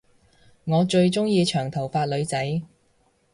[0.63, 2.61] 我最鐘意長頭髮女仔